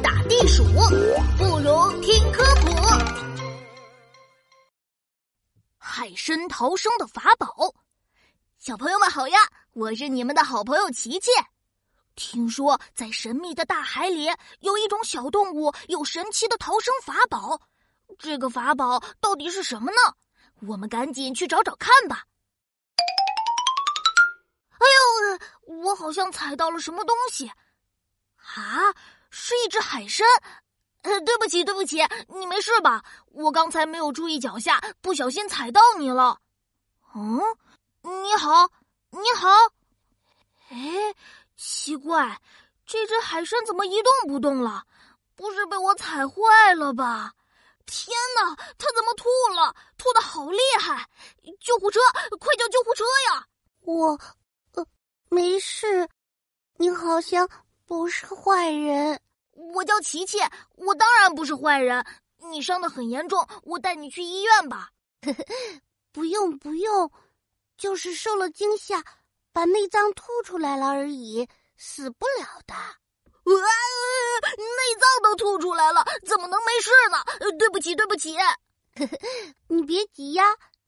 [0.00, 0.64] 打地鼠，
[1.36, 2.70] 不如听科普。
[5.76, 7.74] 海参逃生的法宝，
[8.58, 9.38] 小朋友们好呀！
[9.72, 11.30] 我是你们的好朋友琪琪。
[12.14, 14.30] 听说在神秘的大海里，
[14.60, 17.60] 有一种小动物有神奇的逃生法宝。
[18.18, 19.96] 这个法宝到底是什么呢？
[20.66, 22.24] 我们赶紧去找找看吧。
[24.72, 24.86] 哎
[25.66, 27.50] 呦，我好像踩到了什么东西。
[28.54, 28.92] 啊，
[29.32, 30.24] 是一只海参。
[31.02, 31.96] 呃， 对不起，对不起，
[32.28, 33.02] 你没事吧？
[33.32, 36.38] 我刚才没有注意脚下，不小心踩到你了。
[37.14, 37.40] 嗯，
[38.02, 38.70] 你好，
[39.10, 39.48] 你好。
[40.68, 41.14] 哎，
[41.56, 42.40] 奇怪，
[42.86, 44.84] 这只海参怎么一动不动了？
[45.34, 47.32] 不是被我踩坏了吧？
[47.84, 49.74] 天哪，它怎么吐了？
[49.98, 51.08] 吐的好厉害！
[51.58, 51.98] 救护车，
[52.38, 53.44] 快叫救护车呀！
[53.80, 54.18] 我，
[54.74, 54.86] 呃，
[55.28, 56.08] 没事。
[56.76, 57.48] 你好像
[57.92, 59.20] 不是坏人。
[59.52, 60.38] 我叫琪琪，
[60.76, 62.02] 我当然不是坏人。
[62.50, 64.88] 你伤的很严重，我带你去医院吧。
[66.10, 67.12] 不用不用，
[67.76, 69.04] 就是受了惊吓，
[69.52, 72.72] 把内脏吐出来了而已，死不了的。
[72.72, 72.96] 啊，
[74.56, 77.58] 内脏都吐出来了，怎么能没事呢？
[77.58, 78.34] 对不起对不起。
[79.68, 80.44] 你别急呀，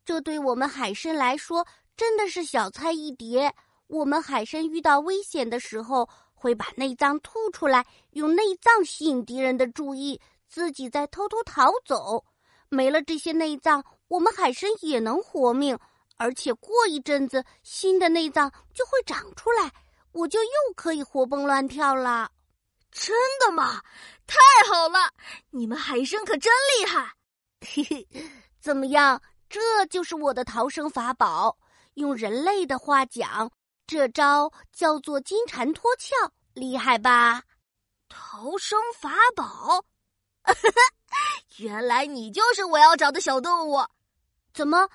[0.06, 1.66] 这对我们海参来说
[1.98, 3.54] 真的是小菜一碟。
[3.88, 6.08] 我们海参遇到危险的时候。
[6.44, 12.22] 会把内脏吐出来，用内脏吸引敌人的注意，自己再偷偷逃走。
[12.68, 15.78] 没了这些内脏，我们海参也能活命，
[16.18, 19.72] 而且过一阵子新的内脏就会长出来，
[20.12, 22.30] 我就又可以活蹦乱跳了。
[22.90, 23.80] 真的吗？
[24.26, 24.36] 太
[24.70, 25.14] 好了！
[25.48, 27.10] 你们海参可真厉害。
[27.66, 28.06] 嘿嘿，
[28.60, 29.22] 怎么样？
[29.48, 31.56] 这就是我的逃生法宝。
[31.94, 33.50] 用人类的话讲。
[33.86, 37.42] 这招叫做金蝉脱壳，厉害吧？
[38.08, 39.84] 逃生法宝，
[41.58, 43.84] 原来你就是我要找的小动物。
[44.52, 44.88] 怎么，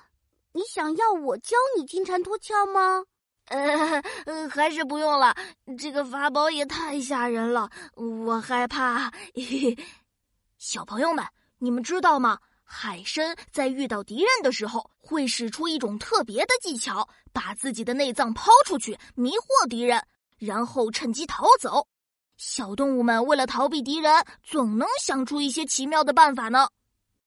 [0.52, 3.04] 你想要我教你金蝉脱壳吗？
[3.46, 4.02] 呃，
[4.48, 5.34] 还是不用了。
[5.78, 9.12] 这个法宝也太吓人了，我害怕。
[10.58, 11.24] 小朋友们，
[11.58, 12.38] 你们知道吗？
[12.72, 20.00] 海参在遇到敌人的时候，会使出一种特别的技巧，把自己的内脏抛出去，迷惑敌人，
[20.38, 21.88] 然后趁机逃走。
[22.36, 26.68] 小动物们为了逃避敌人，总能想出一些奇妙的办法呢。